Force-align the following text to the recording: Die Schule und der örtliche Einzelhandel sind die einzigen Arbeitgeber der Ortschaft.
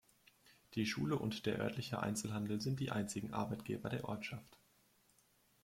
Die 0.73 0.87
Schule 0.87 1.15
und 1.19 1.45
der 1.45 1.59
örtliche 1.59 1.99
Einzelhandel 2.01 2.59
sind 2.59 2.79
die 2.79 2.89
einzigen 2.89 3.35
Arbeitgeber 3.35 3.87
der 3.87 4.03
Ortschaft. 4.05 4.57